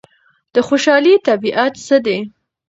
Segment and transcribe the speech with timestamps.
[0.53, 2.17] د خوشحالۍ طبیعت څه دی؟